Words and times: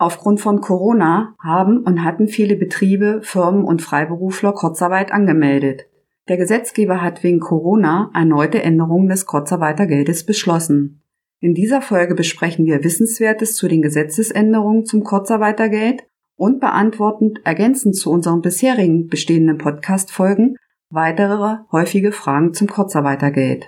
Aufgrund 0.00 0.40
von 0.40 0.62
Corona 0.62 1.34
haben 1.38 1.82
und 1.82 2.02
hatten 2.02 2.26
viele 2.26 2.56
Betriebe, 2.56 3.20
Firmen 3.22 3.64
und 3.64 3.82
Freiberufler 3.82 4.54
Kurzarbeit 4.54 5.12
angemeldet. 5.12 5.90
Der 6.26 6.38
Gesetzgeber 6.38 7.02
hat 7.02 7.22
wegen 7.22 7.38
Corona 7.38 8.10
erneute 8.14 8.62
Änderungen 8.62 9.10
des 9.10 9.26
Kurzarbeitergeldes 9.26 10.24
beschlossen. 10.24 11.02
In 11.40 11.52
dieser 11.52 11.82
Folge 11.82 12.14
besprechen 12.14 12.64
wir 12.64 12.82
Wissenswertes 12.82 13.56
zu 13.56 13.68
den 13.68 13.82
Gesetzesänderungen 13.82 14.86
zum 14.86 15.04
Kurzarbeitergeld 15.04 16.02
und 16.34 16.60
beantworten 16.60 17.34
ergänzend 17.44 17.94
zu 17.94 18.10
unseren 18.10 18.40
bisherigen 18.40 19.08
bestehenden 19.08 19.58
Podcast-Folgen 19.58 20.56
weitere 20.88 21.58
häufige 21.72 22.12
Fragen 22.12 22.54
zum 22.54 22.68
Kurzarbeitergeld. 22.68 23.66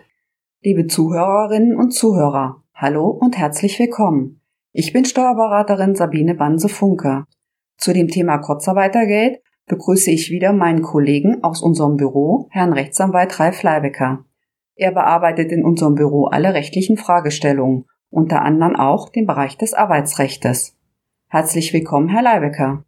Liebe 0.62 0.86
Zuhörerinnen 0.86 1.76
und 1.76 1.90
Zuhörer, 1.90 2.62
hallo 2.74 3.08
und 3.08 3.36
herzlich 3.36 3.78
willkommen. 3.78 4.41
Ich 4.74 4.94
bin 4.94 5.04
Steuerberaterin 5.04 5.94
Sabine 5.94 6.34
Banse-Funke. 6.34 7.26
Zu 7.76 7.92
dem 7.92 8.08
Thema 8.08 8.38
Kurzarbeitergeld 8.38 9.40
begrüße 9.66 10.10
ich 10.10 10.30
wieder 10.30 10.54
meinen 10.54 10.80
Kollegen 10.80 11.44
aus 11.44 11.62
unserem 11.62 11.98
Büro, 11.98 12.48
Herrn 12.50 12.72
Rechtsanwalt 12.72 13.38
Ralf 13.38 13.62
Leibecker. 13.62 14.24
Er 14.74 14.92
bearbeitet 14.92 15.52
in 15.52 15.62
unserem 15.62 15.94
Büro 15.94 16.24
alle 16.24 16.54
rechtlichen 16.54 16.96
Fragestellungen, 16.96 17.84
unter 18.08 18.40
anderem 18.40 18.74
auch 18.74 19.10
den 19.10 19.26
Bereich 19.26 19.58
des 19.58 19.74
Arbeitsrechtes. 19.74 20.74
Herzlich 21.28 21.74
willkommen, 21.74 22.08
Herr 22.08 22.22
Leibecker. 22.22 22.86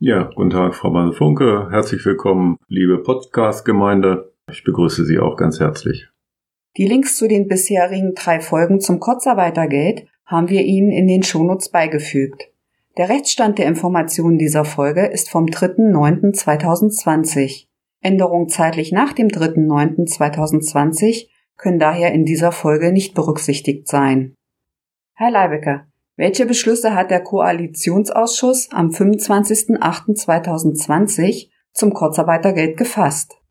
Ja, 0.00 0.24
guten 0.34 0.50
Tag, 0.50 0.74
Frau 0.74 0.90
Banse-Funke. 0.90 1.68
Herzlich 1.70 2.04
willkommen, 2.04 2.58
liebe 2.68 3.02
Podcast-Gemeinde. 3.02 4.34
Ich 4.50 4.64
begrüße 4.64 5.06
Sie 5.06 5.18
auch 5.18 5.38
ganz 5.38 5.60
herzlich. 5.60 6.10
Die 6.76 6.86
Links 6.86 7.16
zu 7.16 7.26
den 7.26 7.48
bisherigen 7.48 8.12
drei 8.14 8.40
Folgen 8.40 8.80
zum 8.80 9.00
Kurzarbeitergeld 9.00 10.11
haben 10.32 10.48
wir 10.48 10.62
Ihnen 10.62 10.90
in 10.90 11.06
den 11.06 11.22
Shownotes 11.22 11.68
beigefügt. 11.68 12.48
Der 12.96 13.10
Rechtsstand 13.10 13.58
der 13.58 13.66
Informationen 13.66 14.38
dieser 14.38 14.64
Folge 14.64 15.04
ist 15.06 15.28
vom 15.30 15.46
3.9.2020. 15.46 17.66
Änderungen 18.00 18.48
zeitlich 18.48 18.90
nach 18.92 19.12
dem 19.12 19.28
3.9.2020 19.28 21.28
können 21.56 21.78
daher 21.78 22.12
in 22.12 22.24
dieser 22.24 22.50
Folge 22.50 22.90
nicht 22.92 23.14
berücksichtigt 23.14 23.86
sein. 23.86 24.34
Herr 25.14 25.30
Leibecker, 25.30 25.86
welche 26.16 26.46
Beschlüsse 26.46 26.94
hat 26.94 27.10
der 27.10 27.22
Koalitionsausschuss 27.22 28.70
am 28.72 28.88
25.08.2020 28.88 31.50
zum 31.72 31.92
Kurzarbeitergeld 31.92 32.78
gefasst? 32.78 33.41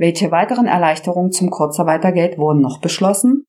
Welche 0.00 0.30
weiteren 0.30 0.64
Erleichterungen 0.64 1.30
zum 1.30 1.50
Kurzarbeitergeld 1.50 2.38
wurden 2.38 2.62
noch 2.62 2.80
beschlossen? 2.80 3.44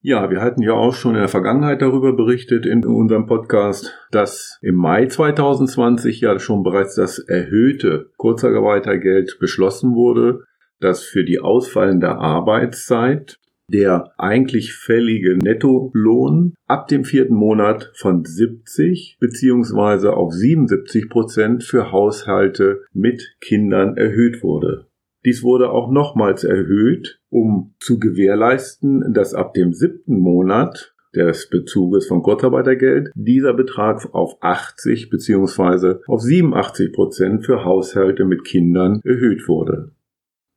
Ja, 0.00 0.30
wir 0.30 0.40
hatten 0.40 0.62
ja 0.62 0.74
auch 0.74 0.94
schon 0.94 1.16
in 1.16 1.20
der 1.22 1.28
Vergangenheit 1.28 1.82
darüber 1.82 2.14
berichtet 2.14 2.66
in 2.66 2.84
unserem 2.84 3.26
Podcast, 3.26 3.92
dass 4.12 4.60
im 4.62 4.76
Mai 4.76 5.06
2020 5.06 6.20
ja 6.20 6.38
schon 6.38 6.62
bereits 6.62 6.94
das 6.94 7.18
erhöhte 7.18 8.12
Kurzarbeitergeld 8.16 9.38
beschlossen 9.40 9.96
wurde, 9.96 10.44
das 10.78 11.02
für 11.02 11.24
die 11.24 11.40
ausfallende 11.40 12.10
Arbeitszeit 12.10 13.34
der 13.68 14.12
eigentlich 14.18 14.72
fällige 14.72 15.36
Nettolohn 15.36 16.54
ab 16.68 16.86
dem 16.86 17.02
vierten 17.02 17.34
Monat 17.34 17.90
von 17.96 18.24
70 18.24 19.16
beziehungsweise 19.18 20.12
auf 20.12 20.32
77 20.32 21.08
Prozent 21.08 21.64
für 21.64 21.90
Haushalte 21.90 22.82
mit 22.92 23.34
Kindern 23.40 23.96
erhöht 23.96 24.44
wurde. 24.44 24.86
Dies 25.26 25.42
wurde 25.42 25.70
auch 25.70 25.90
nochmals 25.90 26.44
erhöht, 26.44 27.20
um 27.28 27.74
zu 27.80 27.98
gewährleisten, 27.98 29.12
dass 29.12 29.34
ab 29.34 29.54
dem 29.54 29.72
siebten 29.72 30.20
Monat 30.20 30.94
des 31.16 31.48
Bezuges 31.48 32.06
von 32.06 32.22
Kurzarbeitergeld 32.22 33.10
dieser 33.16 33.52
Betrag 33.52 34.14
auf 34.14 34.36
80 34.40 35.10
bzw. 35.10 35.96
auf 36.06 36.20
87 36.20 36.92
Prozent 36.92 37.44
für 37.44 37.64
Haushalte 37.64 38.24
mit 38.24 38.44
Kindern 38.44 39.00
erhöht 39.02 39.48
wurde. 39.48 39.90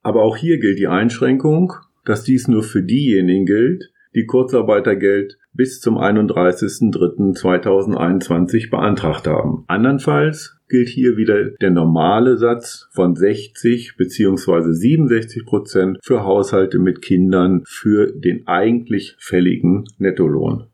Aber 0.03 0.21
auch 0.21 0.37
hier 0.37 0.59
gilt 0.59 0.77
die 0.77 0.87
Einschränkung, 0.87 1.73
dass 2.05 2.23
dies 2.23 2.47
nur 2.47 2.61
für 2.61 2.83
diejenigen 2.83 3.47
gilt, 3.47 3.91
die 4.13 4.27
Kurzarbeitergeld 4.27 5.39
bis 5.51 5.81
zum 5.81 5.97
31.03.2021 5.97 8.69
beantragt 8.69 9.25
haben. 9.25 9.63
Andernfalls 9.67 10.58
gilt 10.69 10.87
hier 10.87 11.17
wieder 11.17 11.49
der 11.49 11.71
normale 11.71 12.37
Satz 12.37 12.87
von 12.91 13.15
60 13.15 13.97
bzw. 13.97 14.71
67 14.71 15.45
Prozent 15.45 15.97
für 16.01 16.23
Haushalte 16.23 16.79
mit 16.79 17.01
Kindern 17.01 17.63
für 17.65 18.09
den 18.11 18.47
eigentlich 18.47 19.17
fälligen 19.19 19.83
Nettolohn. 19.97 20.67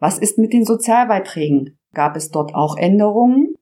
Was 0.00 0.18
ist 0.18 0.38
mit 0.38 0.52
den 0.52 0.64
Sozialbeiträgen? 0.64 1.78
Gab 1.94 2.16
es 2.16 2.30
dort 2.30 2.54
auch 2.54 2.76
Änderungen? 2.76 3.54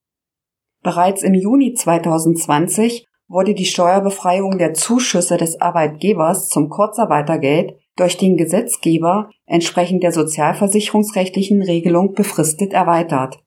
Bereits 0.82 1.24
im 1.24 1.34
Juni 1.34 1.74
2020 1.74 3.09
wurde 3.30 3.54
die 3.54 3.66
Steuerbefreiung 3.66 4.58
der 4.58 4.74
Zuschüsse 4.74 5.38
des 5.38 5.62
Arbeitgebers 5.62 6.50
zum 6.50 6.68
Kurzarbeitergeld 6.68 7.76
durch 7.96 8.18
den 8.18 8.36
Gesetzgeber 8.36 9.30
entsprechend 9.46 10.04
der 10.04 10.12
sozialversicherungsrechtlichen 10.12 11.62
Regelung 11.62 12.14
befristet 12.14 12.74
erweitert. 12.74 13.40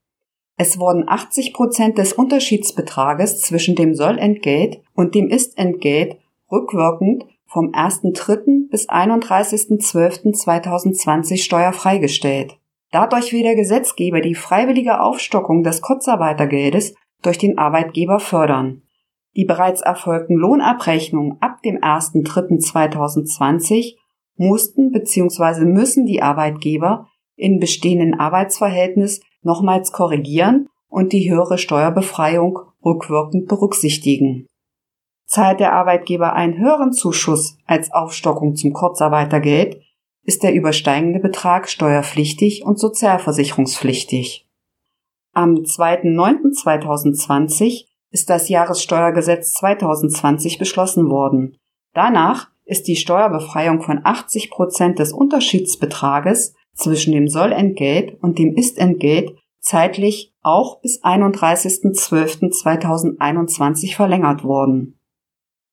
Es 0.56 0.78
wurden 0.78 1.08
80 1.08 1.52
Prozent 1.52 1.98
des 1.98 2.12
Unterschiedsbetrages 2.12 3.40
zwischen 3.40 3.74
dem 3.74 3.94
Sollentgelt 3.94 4.80
und 4.94 5.16
dem 5.16 5.28
Istentgelt 5.28 6.16
rückwirkend 6.50 7.26
vom 7.46 7.72
1.3. 7.72 8.70
bis 8.70 8.88
31.12.2020 8.88 11.42
steuerfrei 11.42 11.98
gestellt. 11.98 12.56
Dadurch 12.92 13.32
will 13.32 13.42
der 13.42 13.56
Gesetzgeber 13.56 14.20
die 14.20 14.36
freiwillige 14.36 15.00
Aufstockung 15.00 15.64
des 15.64 15.80
Kurzarbeitergeldes 15.80 16.94
durch 17.22 17.38
den 17.38 17.58
Arbeitgeber 17.58 18.20
fördern. 18.20 18.82
Die 19.34 19.44
bereits 19.44 19.80
erfolgten 19.80 20.36
Lohnabrechnungen 20.36 21.38
ab 21.40 21.60
dem 21.62 21.78
1.3.2020 21.78 23.96
mussten 24.36 24.92
bzw. 24.92 25.64
müssen 25.64 26.06
die 26.06 26.22
Arbeitgeber 26.22 27.08
in 27.36 27.58
bestehenden 27.58 28.18
Arbeitsverhältnis 28.18 29.20
nochmals 29.42 29.92
korrigieren 29.92 30.68
und 30.88 31.12
die 31.12 31.30
höhere 31.30 31.58
Steuerbefreiung 31.58 32.58
rückwirkend 32.84 33.46
berücksichtigen. 33.48 34.46
Zahlt 35.26 35.60
der 35.60 35.72
Arbeitgeber 35.72 36.32
einen 36.34 36.58
höheren 36.58 36.92
Zuschuss 36.92 37.56
als 37.66 37.90
Aufstockung 37.92 38.54
zum 38.54 38.74
Kurzarbeitergeld, 38.74 39.80
ist 40.24 40.42
der 40.42 40.52
übersteigende 40.54 41.20
Betrag 41.20 41.70
steuerpflichtig 41.70 42.64
und 42.64 42.78
sozialversicherungspflichtig. 42.78 44.46
Am 45.32 45.54
2.9.2020 45.54 47.86
ist 48.12 48.30
das 48.30 48.48
Jahressteuergesetz 48.48 49.54
2020 49.54 50.58
beschlossen 50.58 51.10
worden. 51.10 51.56
Danach 51.94 52.52
ist 52.64 52.86
die 52.86 52.94
Steuerbefreiung 52.96 53.82
von 53.82 54.00
80 54.04 54.50
Prozent 54.50 55.00
des 55.00 55.12
Unterschiedsbetrages 55.12 56.54
zwischen 56.74 57.12
dem 57.12 57.28
Sollentgelt 57.28 58.16
und 58.22 58.38
dem 58.38 58.54
Istentgelt 58.54 59.36
zeitlich 59.60 60.32
auch 60.42 60.80
bis 60.80 61.02
31.12.2021 61.02 63.94
verlängert 63.94 64.44
worden. 64.44 64.98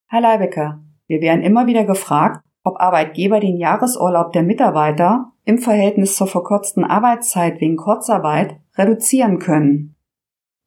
Herr 0.06 0.20
Leibecker, 0.20 0.82
wir 1.06 1.20
werden 1.20 1.42
immer 1.42 1.66
wieder 1.66 1.84
gefragt, 1.84 2.44
ob 2.62 2.80
Arbeitgeber 2.80 3.40
den 3.40 3.56
Jahresurlaub 3.56 4.32
der 4.32 4.42
Mitarbeiter 4.42 5.32
im 5.44 5.58
Verhältnis 5.58 6.16
zur 6.16 6.26
verkürzten 6.26 6.84
Arbeitszeit 6.84 7.60
wegen 7.60 7.76
Kurzarbeit 7.76 8.56
reduzieren 8.76 9.38
können. 9.38 9.94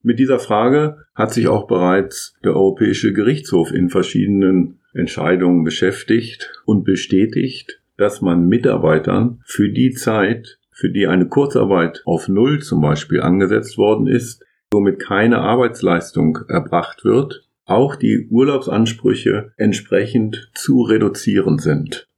Mit 0.06 0.20
dieser 0.20 0.38
Frage 0.38 1.06
hat 1.16 1.34
sich 1.34 1.48
auch 1.48 1.66
bereits 1.66 2.36
der 2.44 2.56
Europäische 2.56 3.14
Gerichtshof 3.14 3.72
in 3.72 3.90
verschiedenen 3.90 4.80
Entscheidungen 4.94 5.64
beschäftigt 5.64 6.52
und 6.66 6.84
bestätigt, 6.84 7.82
dass 7.96 8.22
man 8.22 8.48
Mitarbeitern 8.48 9.42
für 9.46 9.70
die 9.70 9.92
Zeit, 9.92 10.60
für 10.72 10.90
die 10.90 11.08
eine 11.08 11.30
Kurzarbeit 11.30 12.02
auf 12.06 12.28
Null 12.28 12.62
zum 12.62 12.82
Beispiel 12.82 13.22
angesetzt 13.22 13.78
worden 13.78 14.08
ist, 14.08 14.44
somit 14.74 15.00
keine 15.00 15.40
Arbeitsleistung 15.40 16.40
erbracht 16.50 17.06
wird, 17.06 17.48
auch 17.66 17.96
die 17.96 18.28
Urlaubsansprüche 18.30 19.54
entsprechend 19.56 20.52
zu 20.54 20.82
reduzieren 20.82 21.60
sind. 21.60 22.10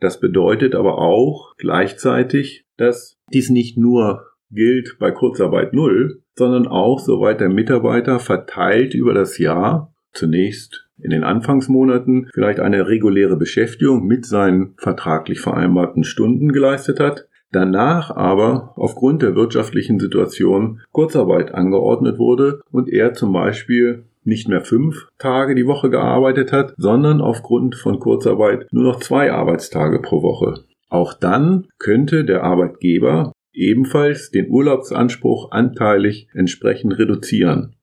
Das 0.00 0.20
bedeutet 0.20 0.74
aber 0.74 0.98
auch 0.98 1.54
gleichzeitig, 1.58 2.64
dass 2.78 3.18
dies 3.30 3.50
nicht 3.50 3.76
nur 3.76 4.24
gilt 4.50 4.96
bei 4.98 5.10
Kurzarbeit 5.10 5.72
Null, 5.72 6.20
sondern 6.34 6.66
auch 6.66 6.98
soweit 6.98 7.40
der 7.40 7.48
Mitarbeiter 7.48 8.18
verteilt 8.18 8.94
über 8.94 9.14
das 9.14 9.38
Jahr 9.38 9.92
zunächst 10.12 10.86
in 10.98 11.10
den 11.10 11.24
Anfangsmonaten 11.24 12.28
vielleicht 12.32 12.60
eine 12.60 12.88
reguläre 12.88 13.36
Beschäftigung 13.36 14.06
mit 14.06 14.24
seinen 14.24 14.74
vertraglich 14.78 15.40
vereinbarten 15.40 16.04
Stunden 16.04 16.52
geleistet 16.52 17.00
hat, 17.00 17.28
danach 17.52 18.10
aber 18.10 18.72
aufgrund 18.76 19.22
der 19.22 19.34
wirtschaftlichen 19.34 20.00
Situation 20.00 20.80
Kurzarbeit 20.92 21.54
angeordnet 21.54 22.18
wurde 22.18 22.60
und 22.70 22.88
er 22.88 23.12
zum 23.12 23.32
Beispiel 23.32 24.04
nicht 24.24 24.48
mehr 24.48 24.62
fünf 24.62 25.06
Tage 25.18 25.54
die 25.54 25.66
Woche 25.66 25.90
gearbeitet 25.90 26.50
hat, 26.50 26.74
sondern 26.76 27.20
aufgrund 27.20 27.76
von 27.76 28.00
Kurzarbeit 28.00 28.66
nur 28.72 28.84
noch 28.84 28.98
zwei 28.98 29.32
Arbeitstage 29.32 30.00
pro 30.00 30.22
Woche. 30.22 30.64
Auch 30.88 31.14
dann 31.14 31.68
könnte 31.78 32.24
der 32.24 32.42
Arbeitgeber 32.42 33.32
ebenfalls 33.56 34.30
den 34.30 34.50
Urlaubsanspruch 34.50 35.50
anteilig 35.50 36.28
entsprechend 36.32 36.98
reduzieren. 36.98 37.76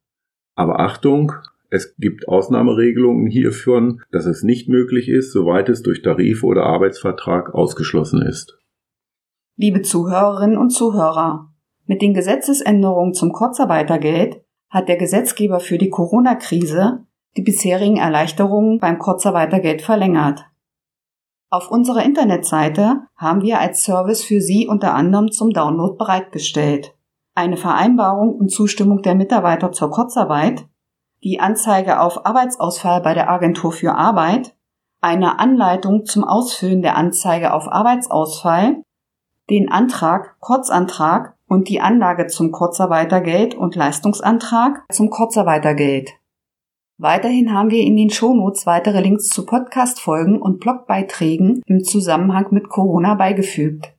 Aber 0.56 0.80
Achtung, 0.80 1.34
es 1.70 1.96
gibt 1.98 2.28
Ausnahmeregelungen 2.28 3.28
hierfür, 3.28 3.98
dass 4.12 4.26
es 4.26 4.44
nicht 4.44 4.70
möglich 4.70 5.10
ist, 5.10 5.32
soweit 5.32 5.70
es 5.70 5.82
durch 5.82 6.04
Tarif 6.04 6.44
oder 6.44 6.64
Arbeitsvertrag 6.64 7.54
ausgeschlossen 7.54 8.22
ist. 8.22 8.60
Liebe 9.58 9.82
Zuhörerinnen 9.82 10.58
und 10.58 10.70
Zuhörer, 10.70 11.52
mit 11.86 12.02
den 12.02 12.14
Gesetzesänderungen 12.14 13.14
zum 13.14 13.34
Kurzarbeitergeld 13.34 14.42
hat 14.70 14.88
der 14.88 14.98
Gesetzgeber 14.98 15.60
für 15.60 15.78
die 15.78 15.90
Corona-Krise 15.90 17.06
die 17.36 17.42
bisherigen 17.42 17.98
Erleichterungen 17.98 18.80
beim 18.80 19.00
Kurzarbeitergeld 19.00 19.82
verlängert. 19.82 20.46
Auf 21.54 21.70
unserer 21.70 22.02
Internetseite 22.02 23.02
haben 23.16 23.44
wir 23.44 23.60
als 23.60 23.84
Service 23.84 24.24
für 24.24 24.42
Sie 24.42 24.68
unter 24.68 24.96
anderem 24.96 25.32
zum 25.32 25.52
Download 25.52 25.96
bereitgestellt 26.00 26.96
eine 27.36 27.58
Vereinbarung 27.58 28.34
und 28.34 28.50
Zustimmung 28.50 29.04
der 29.04 29.14
Mitarbeiter 29.14 29.72
zur 29.72 29.92
Kurzarbeit, 29.92 30.66
die 31.24 31.40
Anzeige 31.40 32.00
auf 32.00 32.26
Arbeitsausfall 32.26 33.02
bei 33.02 33.14
der 33.14 33.30
Agentur 33.30 33.72
für 33.72 33.94
Arbeit, 33.94 34.56
eine 35.00 35.38
Anleitung 35.38 36.06
zum 36.06 36.24
Ausfüllen 36.24 36.82
der 36.82 36.98
Anzeige 36.98 37.54
auf 37.54 37.72
Arbeitsausfall, 37.72 38.82
den 39.52 39.72
Antrag, 39.72 40.36
Kurzantrag 40.40 41.36
und 41.48 41.70
die 41.70 41.82
Anlage 41.82 42.26
zum 42.26 42.52
Kurzarbeitergeld 42.52 43.54
und 43.54 43.76
Leistungsantrag 43.76 44.86
zum 44.92 45.12
Kurzarbeitergeld. 45.12 46.14
Weiterhin 47.04 47.52
haben 47.52 47.70
wir 47.70 47.82
in 47.82 47.98
den 47.98 48.10
Shownotes 48.10 48.66
weitere 48.66 49.02
Links 49.02 49.28
zu 49.28 49.46
Podcast-Folgen 49.46 50.42
und 50.42 50.62
Blogbeiträgen 50.62 51.62
im 51.66 51.84
Zusammenhang 51.84 52.46
mit 52.52 52.70
Corona 52.70 53.16
beigefügt. 53.16 53.94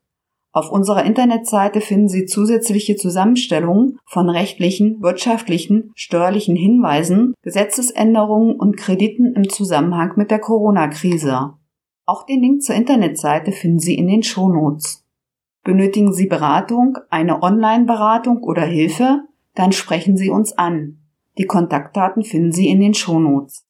Auf 0.52 0.72
unserer 0.72 1.04
Internetseite 1.04 1.82
finden 1.82 2.08
Sie 2.08 2.24
zusätzliche 2.24 2.96
Zusammenstellungen 2.96 3.98
von 4.06 4.30
rechtlichen, 4.30 5.02
wirtschaftlichen, 5.02 5.92
steuerlichen 5.94 6.56
Hinweisen, 6.56 7.34
Gesetzesänderungen 7.42 8.56
und 8.56 8.78
Krediten 8.78 9.34
im 9.34 9.50
Zusammenhang 9.50 10.12
mit 10.16 10.30
der 10.30 10.38
Corona-Krise. 10.38 11.52
Auch 12.06 12.24
den 12.24 12.40
Link 12.40 12.62
zur 12.62 12.74
Internetseite 12.74 13.52
finden 13.52 13.80
Sie 13.80 13.96
in 13.96 14.08
den 14.08 14.22
Shownotes. 14.22 15.04
Benötigen 15.62 16.14
Sie 16.14 16.26
Beratung, 16.26 16.96
eine 17.10 17.42
Online-Beratung 17.42 18.42
oder 18.42 18.62
Hilfe? 18.62 19.24
Dann 19.54 19.72
sprechen 19.72 20.16
Sie 20.16 20.30
uns 20.30 20.56
an. 20.56 21.03
Die 21.38 21.46
Kontaktdaten 21.46 22.22
finden 22.22 22.52
Sie 22.52 22.68
in 22.68 22.80
den 22.80 22.94
Shownotes. 22.94 23.64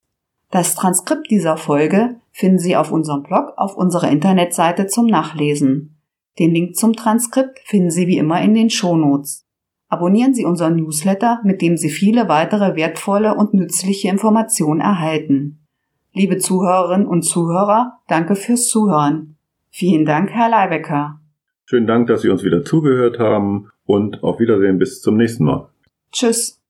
Das 0.51 0.75
Transkript 0.75 1.31
dieser 1.31 1.57
Folge 1.57 2.17
finden 2.31 2.59
Sie 2.59 2.77
auf 2.77 2.93
unserem 2.93 3.23
Blog 3.23 3.53
auf 3.57 3.77
unserer 3.77 4.11
Internetseite 4.11 4.87
zum 4.87 5.07
Nachlesen. 5.07 5.97
Den 6.39 6.53
Link 6.53 6.77
zum 6.77 6.95
Transkript 6.95 7.61
finden 7.65 7.91
Sie 7.91 8.07
wie 8.07 8.19
immer 8.19 8.43
in 8.43 8.55
den 8.55 8.71
Shownotes. 8.71 9.47
Abonnieren 9.89 10.35
Sie 10.35 10.45
unseren 10.45 10.77
Newsletter, 10.77 11.41
mit 11.45 11.63
dem 11.63 11.77
Sie 11.77 11.91
viele 11.91 12.29
weitere 12.29 12.77
wertvolle 12.77 13.35
und 13.35 13.55
nützliche 13.55 14.09
Informationen 14.09 14.81
erhalten. 14.81 15.61
Liebe 16.13 16.39
Zuhörerinnen 16.39 17.07
und 17.07 17.23
Zuhörer, 17.23 17.99
danke 18.09 18.35
fürs 18.35 18.69
Zuhören. 18.69 19.37
Vielen 19.71 20.05
Dank, 20.05 20.31
Herr 20.31 20.49
Leibecker. 20.49 21.21
Schönen 21.65 21.87
Dank, 21.87 22.07
dass 22.09 22.23
Sie 22.23 22.29
uns 22.29 22.45
wieder 22.45 22.65
zugehört 22.65 23.19
haben 23.19 23.71
und 23.87 24.23
auf 24.23 24.39
Wiedersehen 24.39 24.79
bis 24.79 25.01
zum 25.01 25.17
nächsten 25.17 25.45
Mal. 25.45 25.69
Tschüss. 26.13 26.64